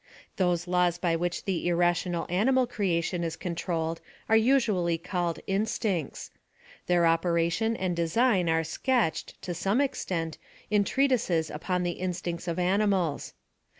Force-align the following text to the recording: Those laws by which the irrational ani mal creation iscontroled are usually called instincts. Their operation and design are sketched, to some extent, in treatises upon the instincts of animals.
Those 0.37 0.67
laws 0.67 0.97
by 0.97 1.15
which 1.15 1.45
the 1.45 1.67
irrational 1.67 2.25
ani 2.27 2.51
mal 2.53 2.65
creation 2.65 3.21
iscontroled 3.21 3.99
are 4.29 4.35
usually 4.35 4.97
called 4.97 5.39
instincts. 5.45 6.31
Their 6.87 7.05
operation 7.05 7.75
and 7.75 7.95
design 7.95 8.49
are 8.49 8.63
sketched, 8.63 9.39
to 9.43 9.53
some 9.53 9.79
extent, 9.79 10.39
in 10.71 10.83
treatises 10.85 11.51
upon 11.51 11.83
the 11.83 11.91
instincts 12.01 12.47
of 12.47 12.57
animals. 12.57 13.33